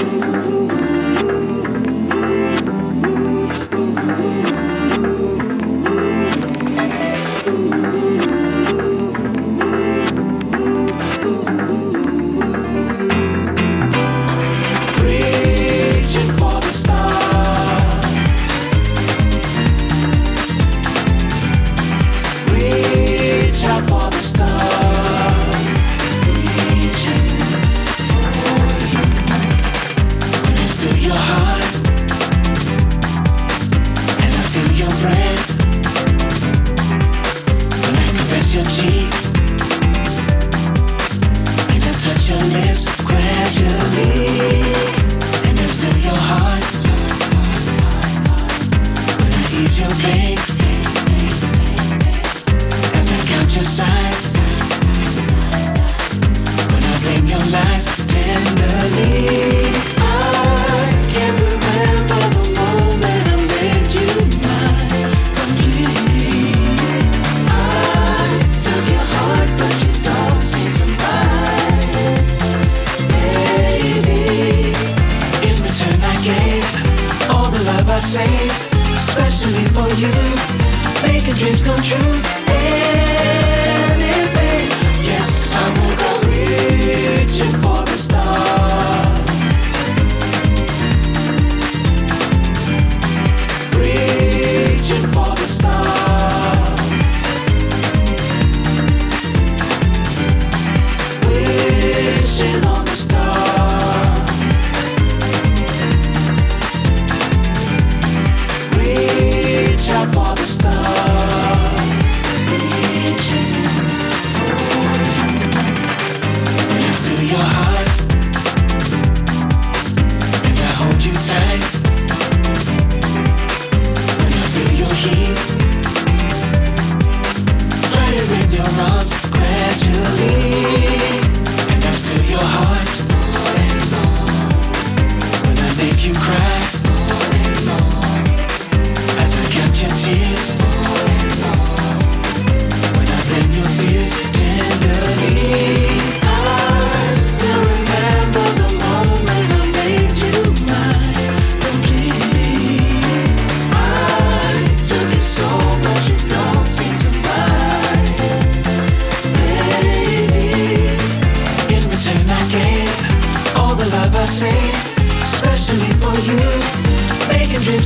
[0.00, 0.97] Ooh.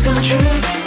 [0.02, 0.81] come true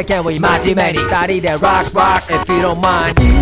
[0.00, 3.18] said can we imagine 매니 Study 돼 rock rock if you don't mind?
[3.20, 3.32] You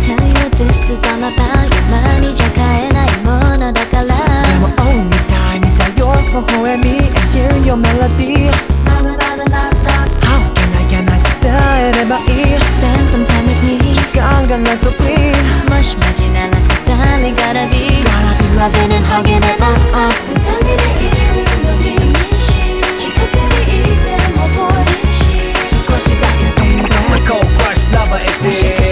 [0.00, 8.48] tell you this is all about your money じゃ買えないものだからでも own みたい見たよ微笑み And hear your melody.
[8.86, 9.02] How
[10.54, 13.78] can I can I 伝えればいい Spend some time with me.
[13.92, 15.36] 時間がない so please
[15.68, 19.76] もしマジなら誰 gotta be Gotta be loving and hugging and uh.
[19.92, 20.12] uh.
[28.08, 28.85] never it?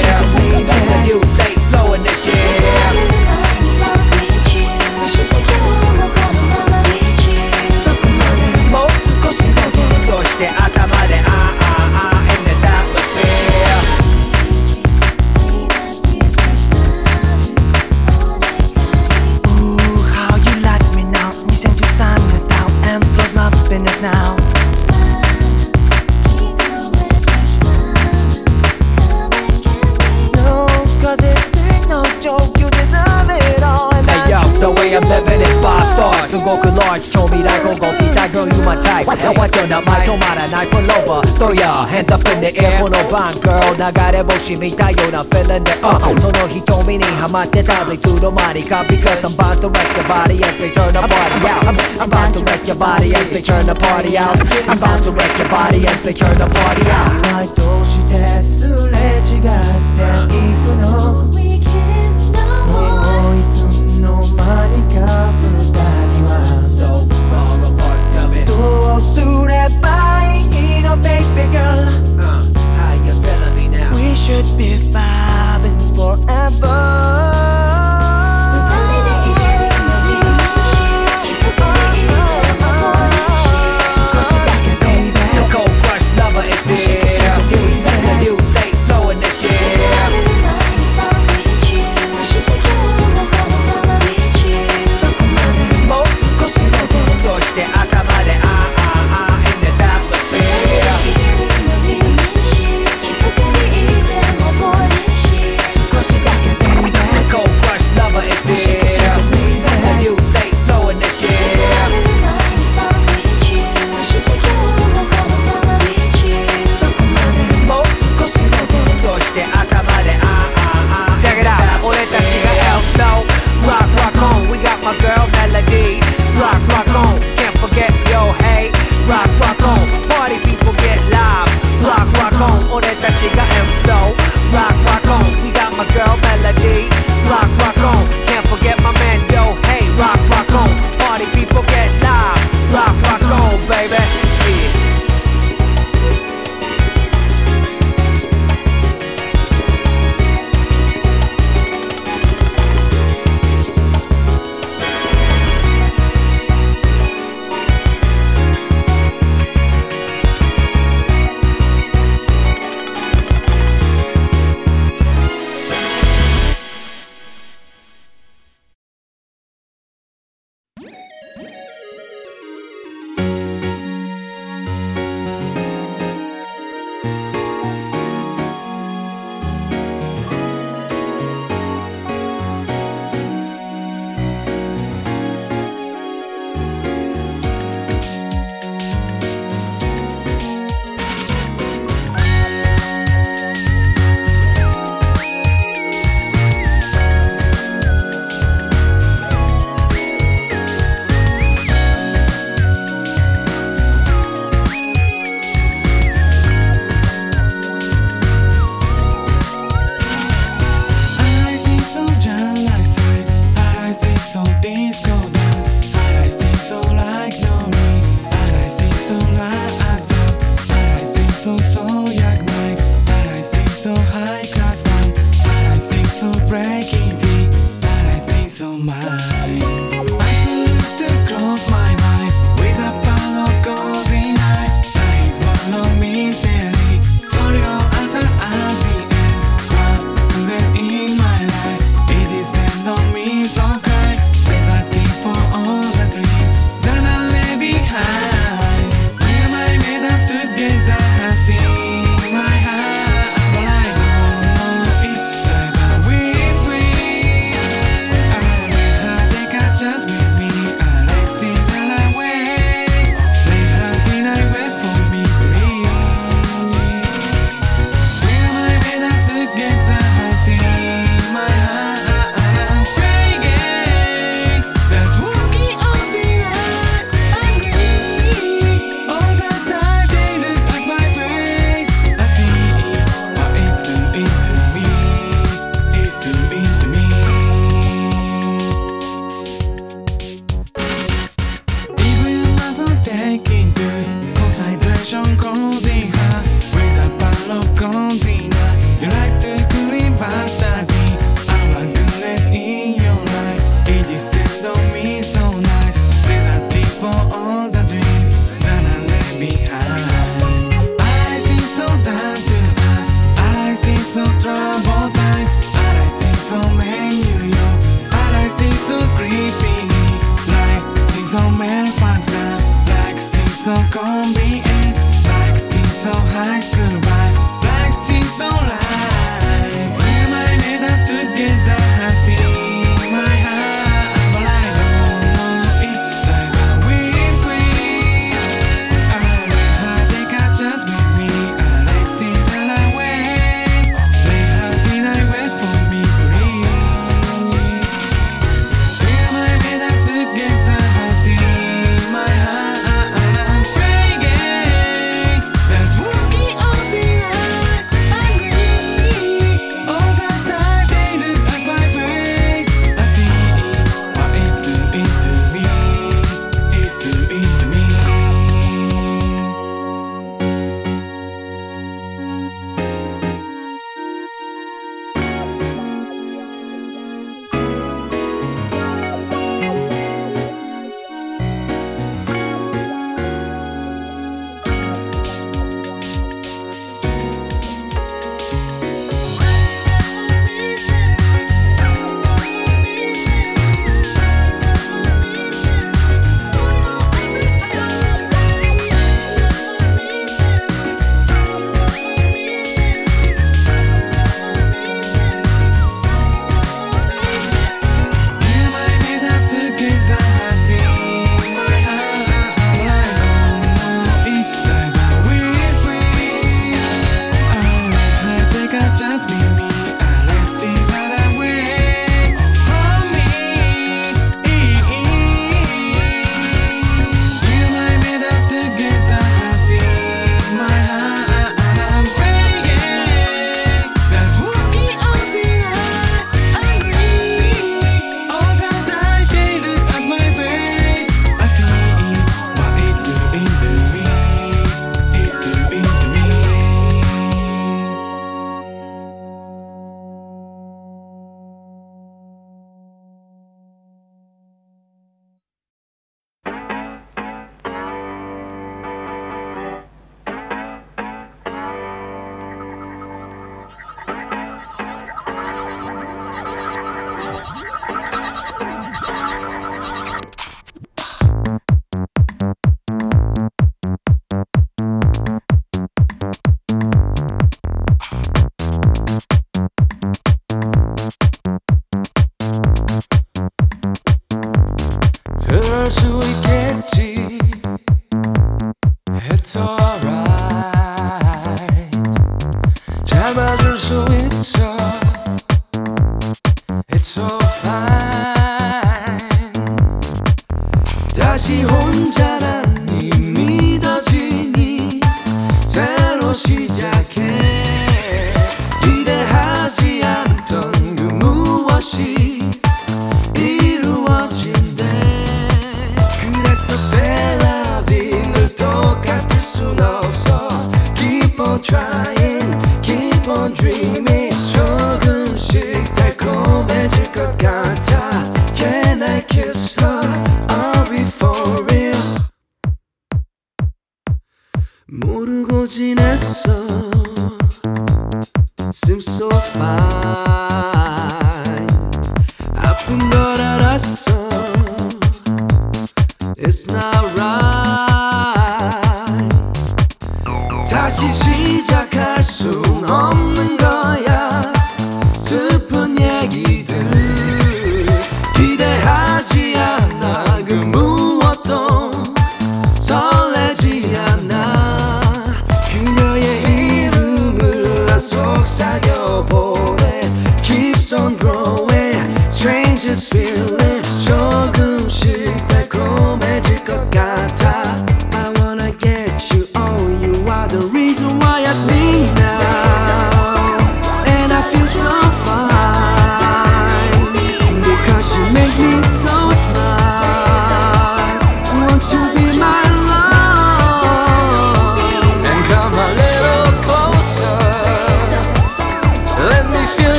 [39.24, 41.26] Now watch out, might come out and I pull over.
[41.40, 48.84] Throw your hands up in the air, pull no bond, girl 流れ星みたいような feeling で、uh, その瞳にハマってたぜ、いつの間にか
[48.84, 52.12] Because I'm bound to wreck your body as they turn the party out I'm, I'm
[52.12, 54.36] about to wreck your body as they turn the party out.
[54.68, 61.23] I'm bound to wreck your body as they turn the party out どうしてすれ違っていくの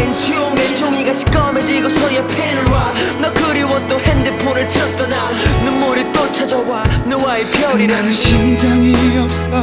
[0.00, 5.28] 된 종이 종이가 시꺼매지고서야 펜을 와너 그리웠던 핸드폰을 찾던 나.
[5.62, 9.62] 눈물이 또 찾아와 너와의 별이 나는 심장이 없어.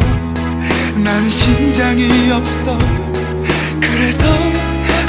[0.95, 2.77] 나는 심장이 없어.
[3.81, 4.25] 그래서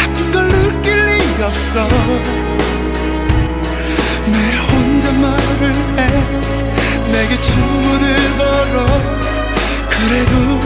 [0.02, 1.86] 아픈 걸 느낄 리가 없어.
[4.32, 6.08] 매일 혼자 말을 해.
[7.12, 8.86] 내게 주문을 걸어.
[9.90, 10.60] 그래도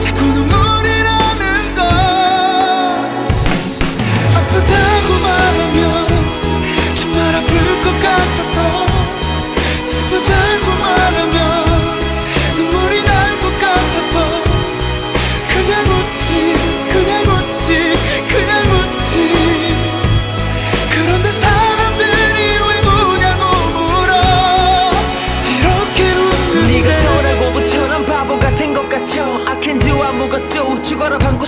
[0.00, 0.61] 자꾸 눈물
[8.54, 8.91] 속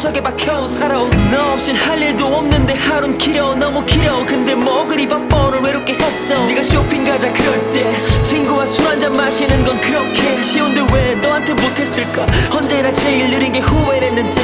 [0.05, 3.55] 구석에 박혀 살아온 너 없인 할 일도 없는데 하룬 길어.
[3.55, 4.22] 너무 길어.
[4.26, 6.34] 근데 뭐 그리 바빠 오늘 외롭게 했어.
[6.44, 12.26] 네가 쇼핑 가자 그럴 때 친구와 술 한잔 마시는 건 그렇게 쉬운데 왜 너한테 못했을까?
[12.55, 14.40] 언제나 제일 느린 게 후회했는지.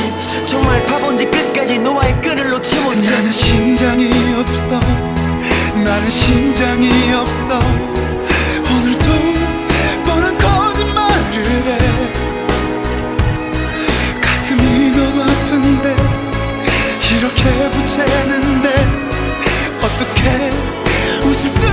[0.46, 3.11] 정말 바본지 끝까지 너와의 끈을 놓지 못해.
[3.11, 4.80] 나는 심장이 없어.
[5.74, 7.89] 나는 심장이 없어.
[17.36, 18.68] 이렇게 부채는데
[19.82, 20.50] 어떻게
[21.26, 21.69] 웃을 수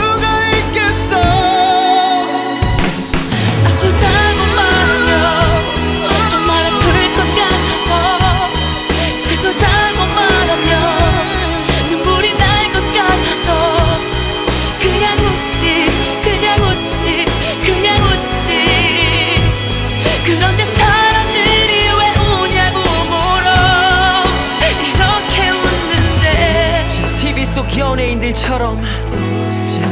[28.38, 28.79] 노래처럼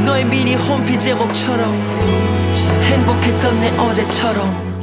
[0.05, 1.71] 너의 미니 홈피 제목처럼
[2.83, 4.74] 행복했던 내 어제처럼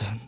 [0.00, 0.18] 짠.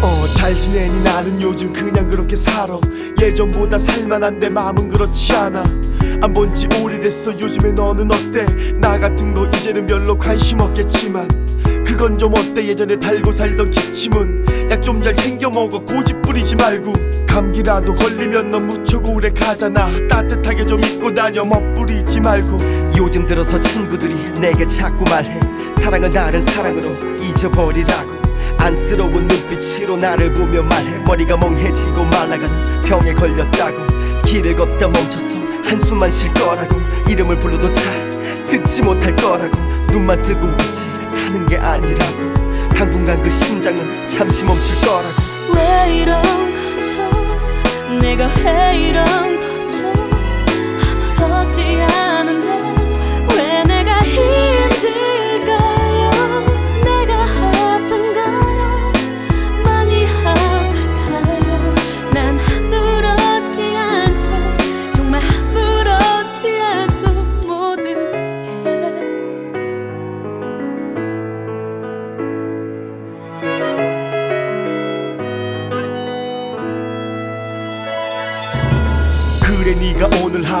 [0.00, 1.02] 어잘 지내니?
[1.02, 2.78] 나는 요즘 그냥 그렇게 살아.
[3.20, 5.85] 예전보다 살만한데 마음은 그렇지 않아
[6.22, 7.38] 안 본 지 오래됐어.
[7.38, 8.46] 요즘에 너는 어때?
[8.78, 11.28] 나 같은 거 이제는 별로 관심 없겠지만
[11.84, 12.66] 그건 좀 어때?
[12.66, 15.78] 예전에 달고 살던 기침은 약 좀 잘 챙겨 먹어.
[15.78, 16.92] 고집 부리지 말고.
[17.28, 19.88] 감기라도 걸리면 넌 무척 오래 가잖아.
[20.08, 21.44] 따뜻하게 좀 입고 다녀.
[21.44, 22.58] 멋부리지 말고.
[22.96, 25.38] 요즘 들어서 친구들이 내게 자꾸 말해.
[25.76, 26.90] 사랑은 다른 사랑으로
[27.22, 28.16] 잊어버리라고.
[28.58, 30.98] 안쓰러운 눈빛으로 나를 보며 말해.
[31.06, 33.76] 머리가 멍해지고 말라가는 병에 걸렸다고.
[34.24, 36.80] 길을 걷다 멈춰서 한숨만 쉴 거라고.
[37.08, 38.10] 이름을 불러도 잘
[38.46, 39.56] 듣지 못할 거라고.
[39.90, 42.34] 눈만 뜨고 있지 사는 게 아니라고.
[42.74, 45.14] 당분간 그 심장은 잠시 멈출 거라고.
[45.54, 47.98] 왜 이런 거죠?
[48.00, 49.04] 내가 왜 이런
[49.40, 49.92] 거죠?
[51.18, 52.15] 아무렇지 않은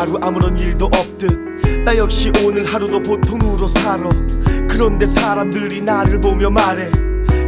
[0.06, 4.08] 하루 아무런 일도 없듯 나 역시 오늘 하루도 보통으로 살아.
[4.68, 6.90] 그런데 사람들이 나를 보며 말해.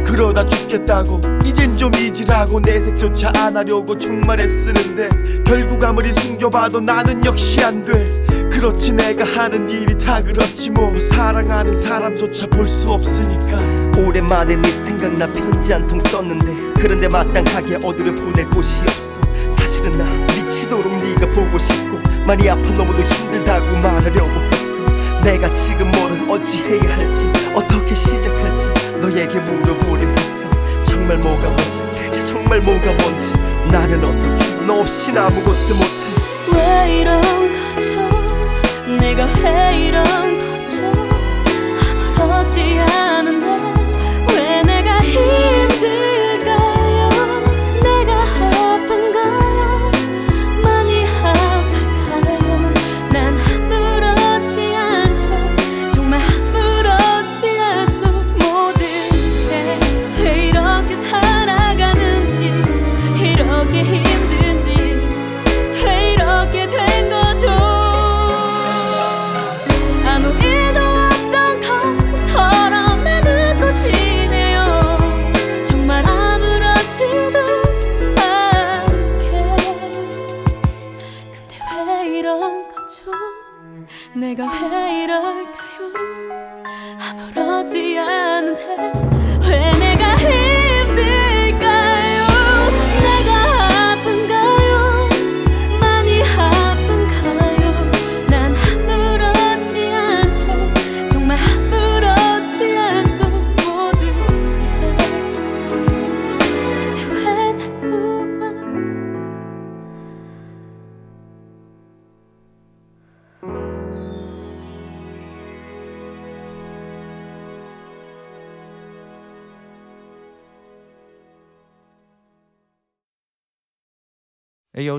[0.05, 7.61] 그러다 죽겠다고 이젠 좀 잊으라고 내색조차 안 하려고 정말 애쓰는데 결국 아무리 숨겨봐도 나는 역시
[7.63, 8.09] 안 돼.
[8.51, 10.97] 그렇지 내가 하는 일이 다 그렇지 뭐.
[10.99, 13.57] 사랑하는 사람조차 볼 수 없으니까.
[13.97, 19.19] 오랜만에 네 생각나 편지 한 통 썼는데 그런데 마땅하게 어디를 보낼 곳이 없어.
[19.49, 20.05] 사실은 나
[20.69, 24.85] 미치도록 네가 보고 싶고 많이 아파 너무도 힘들다고 말하려고 했어.
[25.21, 28.67] 내가 지금 뭐를 어찌 해야 할지 어떻게 시작할지
[29.01, 30.47] 너에게 물어보려 했어.
[30.83, 33.33] 정말 뭐가 뭔지 대체 정말 뭐가 뭔지
[33.71, 36.05] 나는 어떻게 너 없인 아무것도 못해.
[36.53, 38.97] 왜 이런 거죠?
[38.99, 40.38] 내가 왜 이런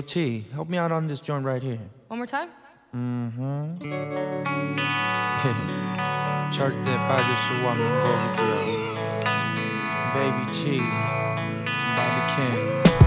[0.00, 1.78] T, help me out on this joint right here.
[2.08, 2.48] One more time?
[6.50, 8.52] 절대 빠질 수 없는 곡이고요.
[10.14, 10.80] Baby T,
[11.92, 12.56] Bobby Kim,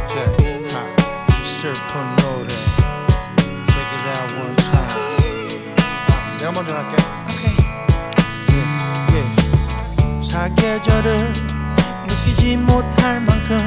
[0.10, 0.30] Jay,
[0.70, 0.76] 하,
[1.44, 2.54] 슬픈 노래.
[3.66, 4.94] Check it out one time.
[6.12, 6.94] 아, 내가 먼저 할게.
[7.34, 7.56] Okay.
[9.16, 10.24] 예.
[10.24, 11.34] 사계절을
[12.10, 13.58] 느끼지 못할 만큼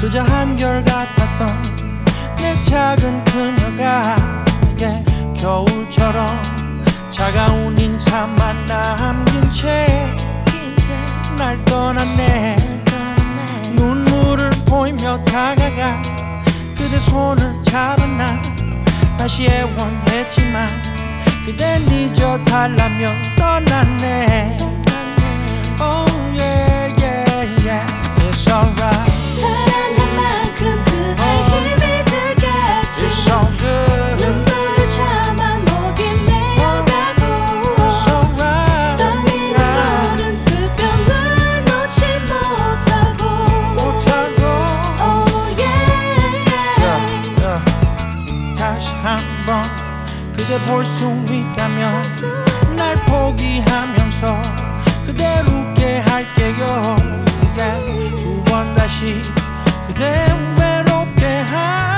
[0.00, 1.81] 그저 한결 같았던 내
[2.65, 4.15] 작은 그녀가
[4.81, 5.03] 예,
[5.39, 6.27] 겨울처럼
[7.11, 10.23] 차가운 인사만 남긴 채
[11.37, 12.55] 날 떠났네.
[13.73, 16.01] 눈물을 보이며 다가가
[16.75, 18.41] 그대 손을 잡은 나
[19.17, 20.67] 다시 애원했지만
[21.45, 24.57] 그댄 잊어달라며 떠났네.
[25.81, 27.85] Oh yeah yeah yeah.
[28.29, 29.12] It's alright
[49.53, 49.61] 걸
[50.35, 51.87] 그대 볼 수 있다면
[52.75, 54.41] 날 포기하면서
[55.05, 56.95] 그대로게 할게요
[57.55, 58.19] yeah.
[58.19, 59.21] 두번 다시
[59.87, 60.25] 그대
[60.57, 61.92] 외롭게 할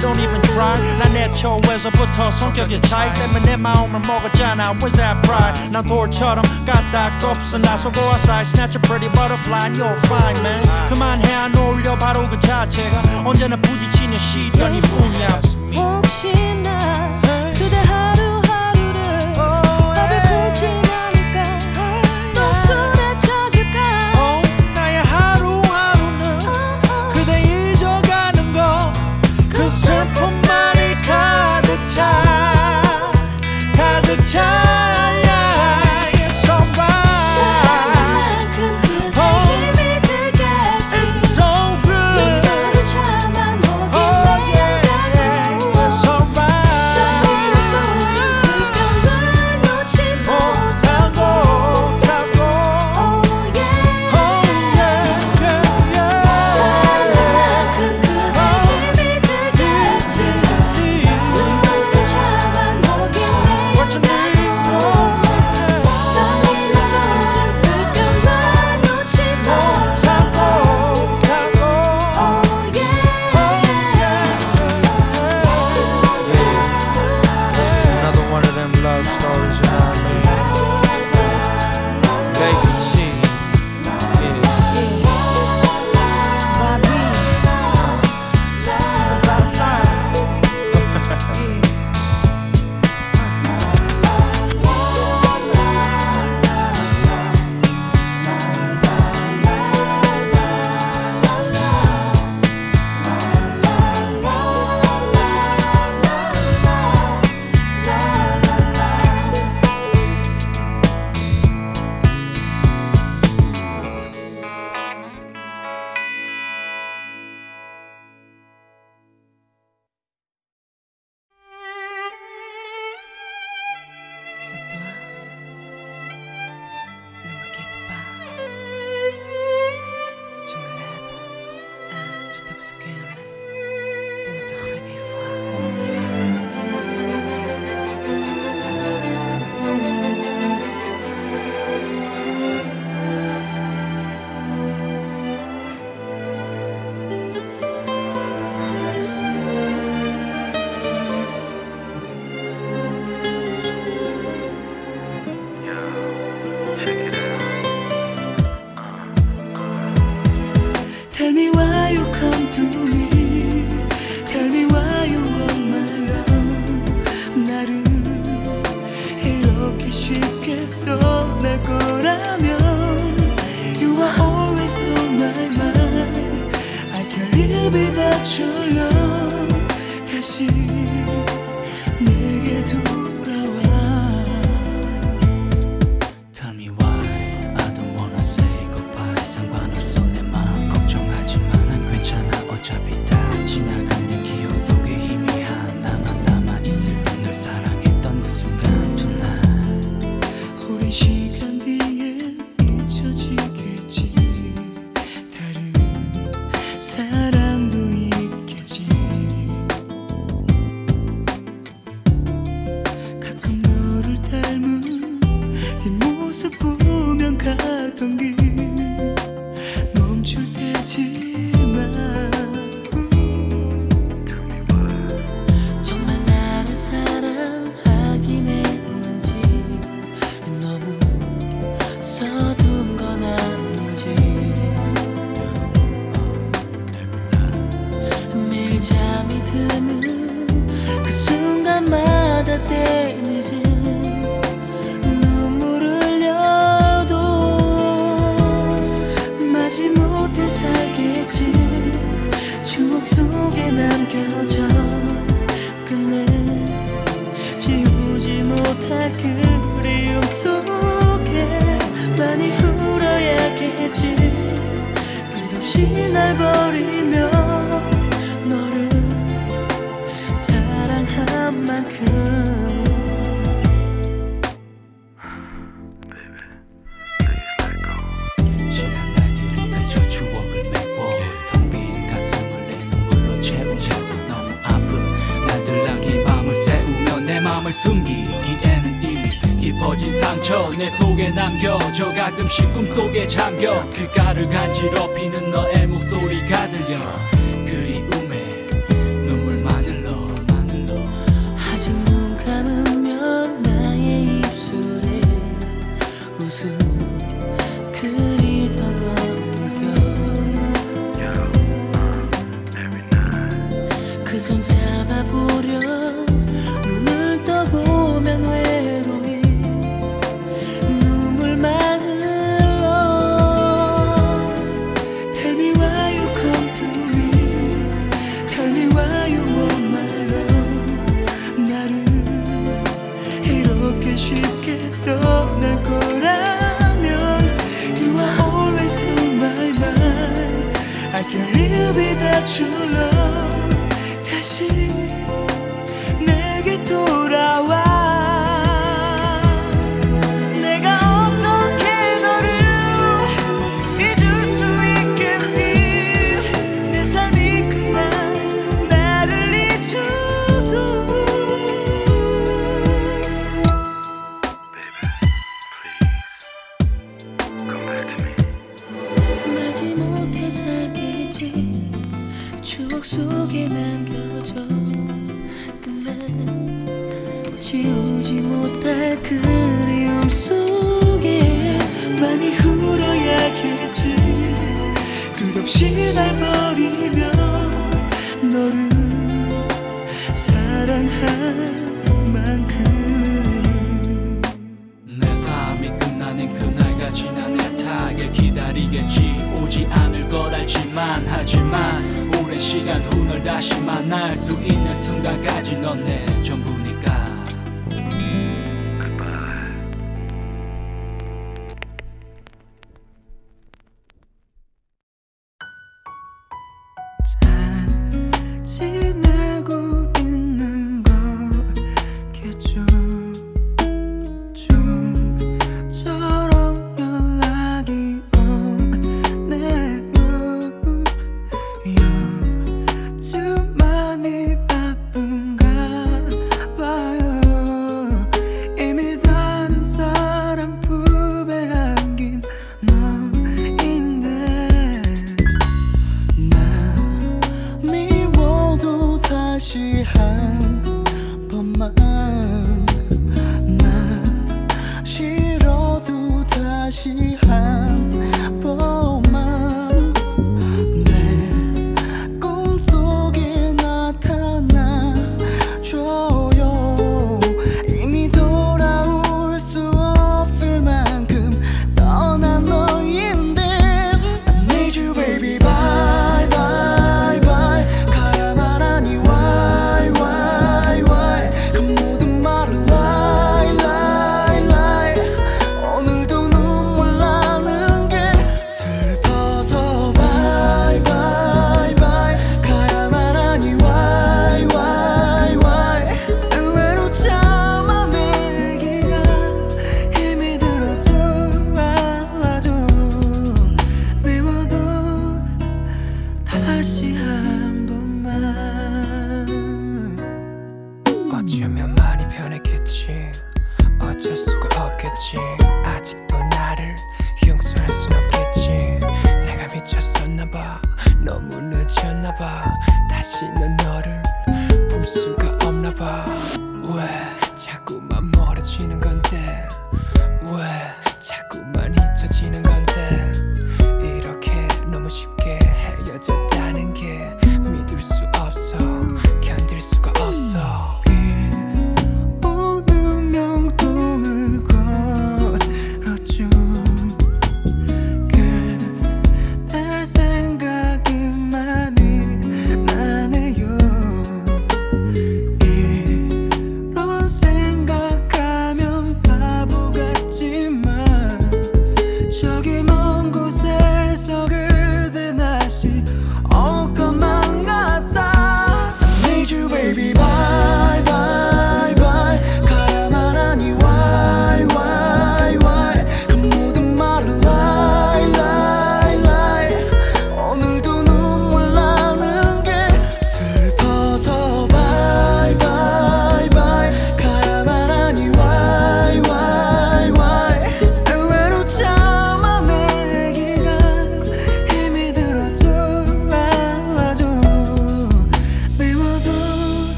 [0.00, 6.42] don't even try 난 애초에서부터 성격의 차이 때문에 마음을 먹었잖아 Was that pride 난 돌처럼
[6.64, 12.28] 까딱 없어 나서고 aside Snatch a pretty butterfly you're fine man 그만해 안 어울려 바로
[12.28, 15.59] 그 자체가 언제나 부딪히는 시련이 뿐이야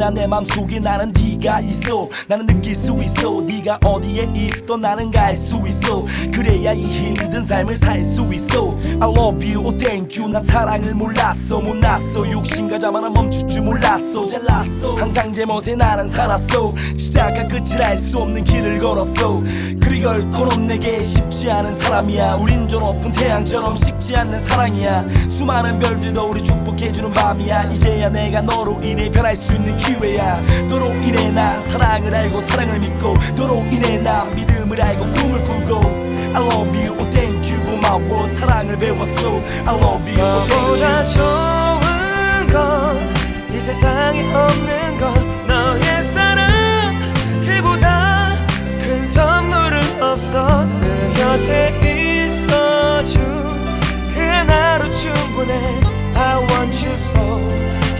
[0.00, 2.08] 언제나 내 맘속에 나는 네가 있어.
[2.26, 3.42] 나는 느낄 수 있어.
[3.42, 6.06] 네가 어디에 있던 나는 갈 수 있어.
[6.32, 8.74] 그래야 이 힘든 삶을 살 수 있어.
[8.82, 10.32] I love you, oh thank you.
[10.32, 11.60] 난 사랑을 몰랐어.
[11.60, 12.30] 못났어.
[12.30, 14.24] 욕심과 자만은 멈출 줄 몰랐어.
[14.24, 14.96] 잘났어.
[14.96, 16.72] 항상 제멋에 나는 살았어.
[16.96, 19.42] 시작과 끝을 알 수 없는 길을 걸었어
[19.90, 22.34] 그리 결코는 내게 쉽지 않은 사람이야.
[22.36, 25.04] 우린 저 높은 태양처럼 식지 않는 사랑이야.
[25.28, 27.64] 수많은 별들도 우리 축복해주는 밤이야.
[27.72, 30.40] 이제야 내가 너로 인해 변할 수 있는 기회야.
[30.68, 35.80] 너로 인해 난 사랑을 알고 사랑을 믿고 너로 인해 난 믿음을 알고 꿈을 꾸고.
[35.80, 39.28] I love you, oh thank you 고마워 사랑을 배웠어.
[39.28, 41.80] I love you, oh thank you.
[42.46, 42.46] 좋은
[43.48, 45.29] 건이 세상에 없는 건
[50.30, 50.64] 없어.
[50.80, 53.20] 내 곁에 있어준
[54.14, 55.54] 그 하나로 충분해.
[56.14, 57.20] I want you so.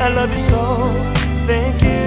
[0.01, 0.95] I love you so.
[1.47, 2.01] Thank you.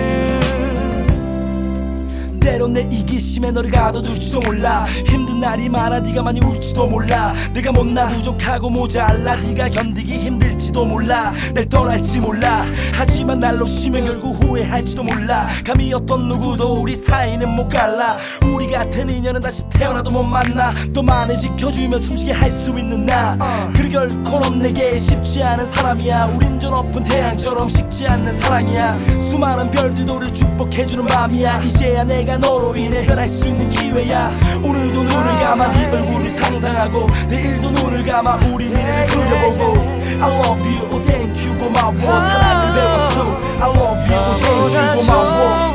[2.39, 4.85] 때론 내 이기심에 너를 가둬둘지도 몰라.
[5.05, 7.33] 힘든 날이 많아 네가 많이 울지도 몰라.
[7.53, 9.35] 내가 못나 부족하고 모자라.
[9.35, 11.33] 네가 견디기 힘들지도 몰라.
[11.53, 12.65] 날 떠날지 몰라.
[12.93, 14.22] 하지만 날 놓치면 결국
[14.53, 15.47] 후회할지도 몰라.
[15.65, 18.17] 감히 어떤 누구도 우리 사이는 못 갈라.
[18.53, 20.73] 우리 같은 인연은 다시 태어나도 못 만나.
[20.89, 23.35] 너만을 지켜주면 숨쉬게 할 수 있는 나.
[23.75, 26.25] 그리 결코는 내게 쉽지 않은 사람이야.
[26.35, 28.95] 우린 저 높은 태양처럼 식지 않는 사랑이야.
[29.31, 31.61] 수많은 별들도 우리 축복해주는 밤이야.
[31.63, 34.31] 이제야 내가 너로 인해 변할 수 있는 기회야.
[34.63, 40.87] 오늘도 눈을 감아 네 얼굴을 상상하고 내일도 눈을 감아 우리 미래를 그려보고 I love you,
[40.91, 43.17] oh thank you 고마워 사랑을 배웠어
[43.59, 45.73] I love you, oh thank you 고마워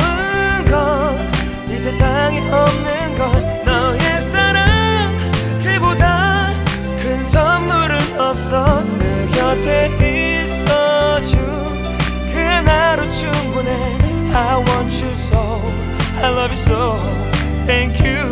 [1.66, 4.66] 건이 세상에 없는 건 너의 사랑
[5.62, 6.50] 그보다
[6.98, 11.38] 큰 선물은 없어 내 곁에 있어준
[12.32, 13.98] 그 하나로 충분해
[14.34, 15.62] I want you so
[16.22, 16.98] I love you so
[17.66, 18.24] Thank you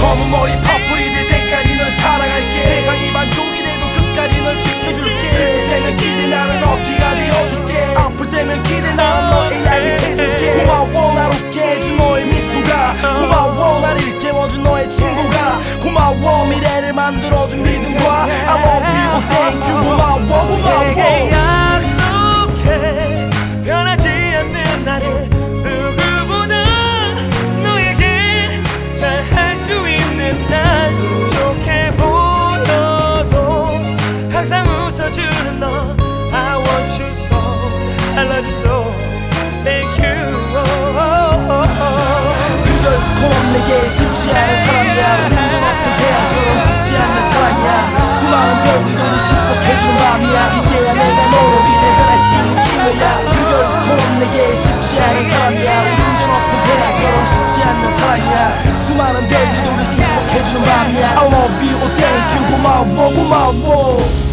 [0.00, 2.62] 검은 머리 파뿌리 될 때까지 널 사랑할게.
[2.62, 5.28] 세상이 반쪽이 돼도 끝까지 널 지켜줄게.
[5.30, 7.94] 슬플 때면 기대 나는 어깨가 되어줄게
[58.00, 58.76] 쉽지 않는 사랑이야.
[58.86, 61.10] 수많은 별들도 를 축복해주는 밤이야.
[61.10, 62.50] I love you, oh thank you.
[62.50, 62.84] 고마워
[63.14, 64.29] 고마워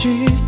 [0.00, 0.39] 去。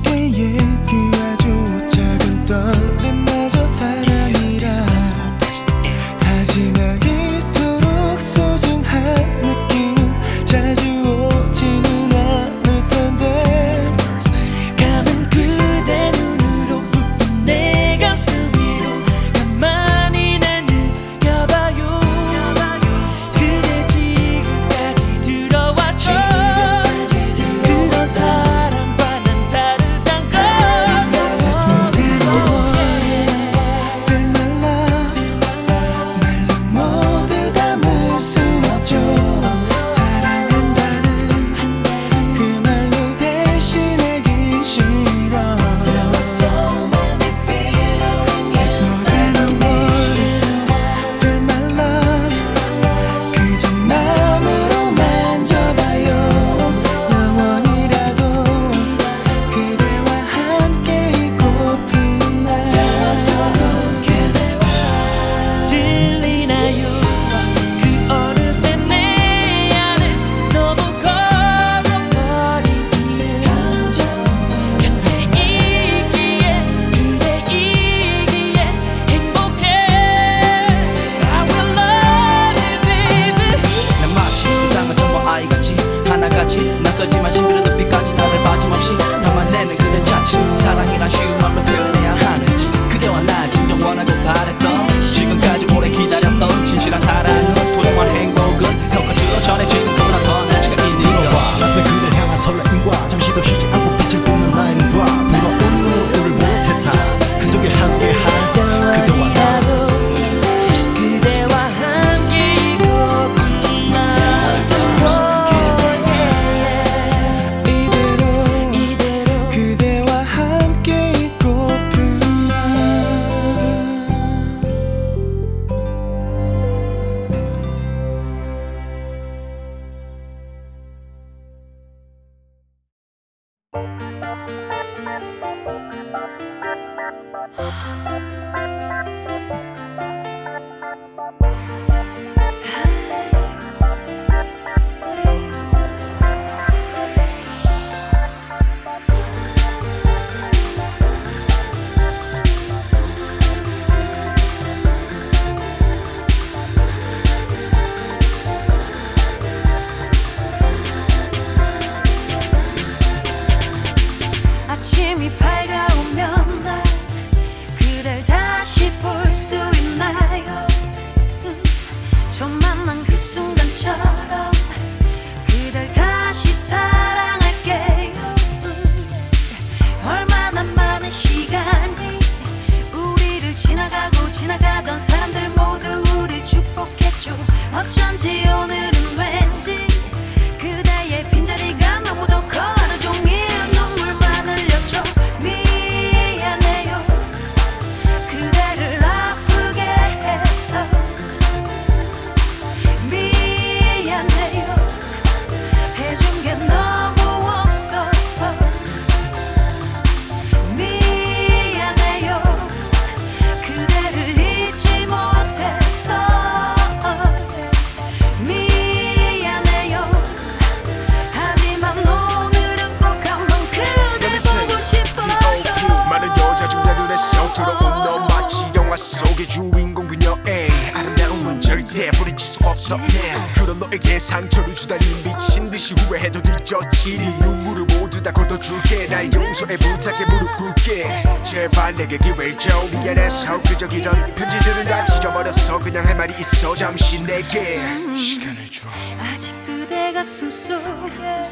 [246.32, 247.76] 날 있어 잠시 내게.
[247.78, 248.16] 음.
[248.16, 248.88] 시간을 줘.
[249.20, 251.44] 아직 그대 가슴 속에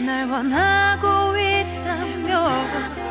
[0.00, 3.07] 날 원하고 있다며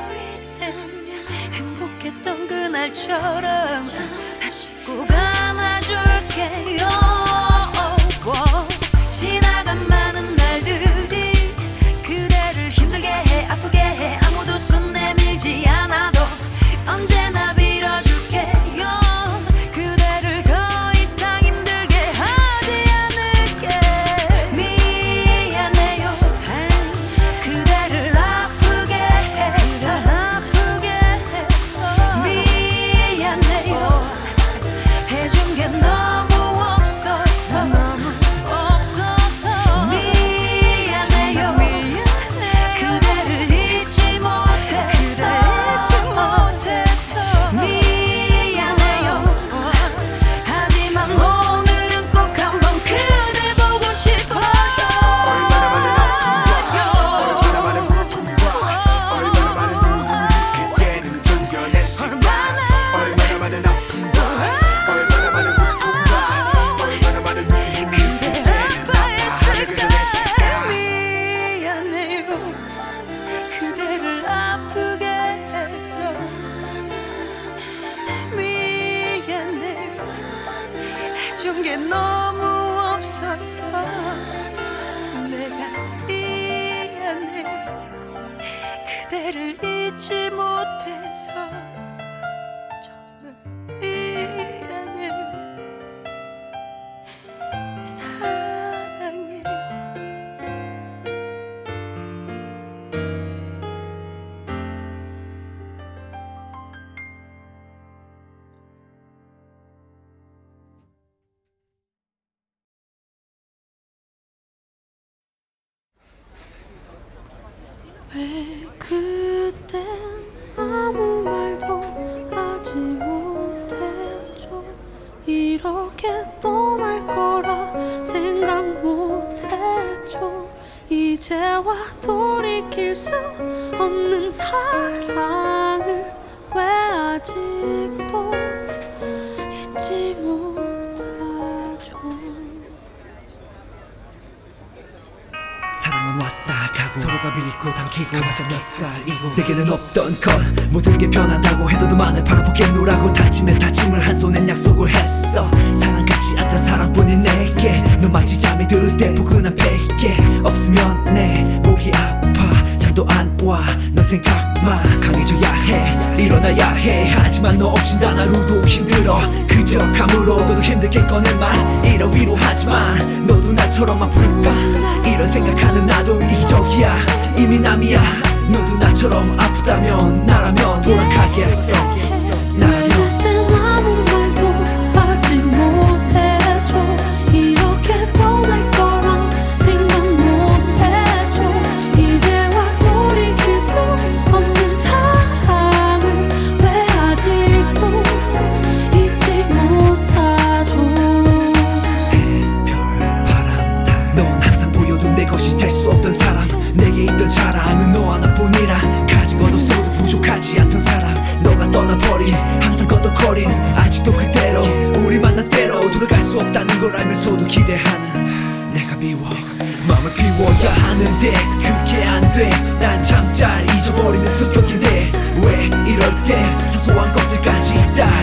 [227.62, 228.16] 사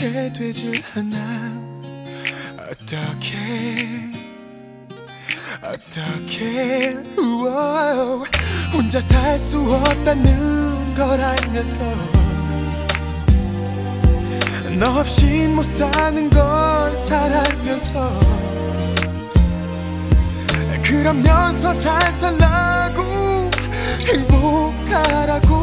[0.00, 1.52] 그렇게 되질 않아.
[2.70, 3.36] 어떻게
[5.62, 6.94] 어떻게.
[7.18, 8.24] 우와,
[8.72, 11.84] 혼자 살 수 없다는 걸 알면서
[14.78, 18.18] 너 없인 못 사는 걸 잘 알면서
[20.82, 23.50] 그러면서 잘 살라고
[24.06, 25.60] 행복하라고.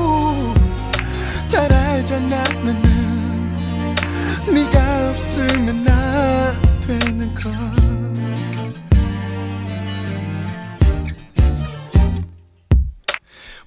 [1.47, 2.97] 잘 알잖아 나는
[4.58, 6.52] 네가 없으면 나
[6.82, 7.54] 되는 걸.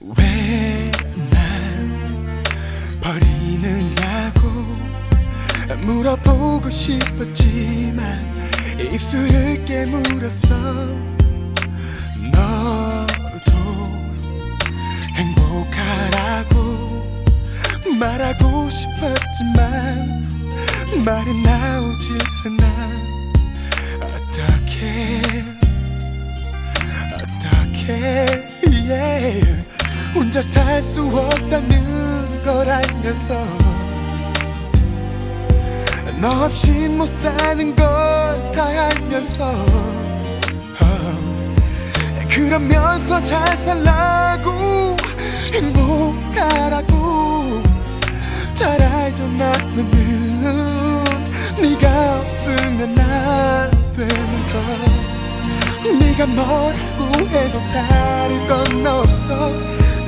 [0.01, 0.91] 왜
[1.31, 2.43] 날
[3.01, 4.49] 버리느냐고
[5.85, 8.41] 물어보고 싶었지만
[8.81, 10.60] 입술을 깨물었어
[39.41, 39.51] 알면서
[40.81, 40.85] 어.
[42.29, 44.97] 그러면서 잘 살라고
[45.53, 47.63] 행복하라고.
[48.55, 49.91] 잘 알던 나는
[51.61, 54.63] 네가 없으면 나 되는 걸.
[55.99, 59.51] 네가 뭐라고 해도 다를 건 없어.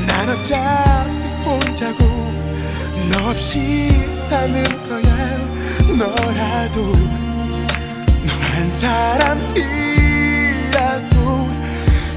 [0.07, 1.11] 난 어차피
[1.45, 2.05] 혼자고
[3.11, 5.39] 너 없이 사는 거야.
[5.99, 7.22] 너라도
[8.83, 9.63] 사람이라도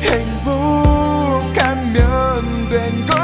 [0.01, 1.45] 행복하면
[2.69, 3.14] 된거